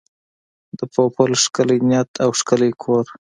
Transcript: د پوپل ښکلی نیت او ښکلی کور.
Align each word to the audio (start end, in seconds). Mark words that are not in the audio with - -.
د 0.77 0.79
پوپل 0.93 1.31
ښکلی 1.43 1.77
نیت 1.89 2.11
او 2.23 2.29
ښکلی 2.39 2.71
کور. 2.83 3.05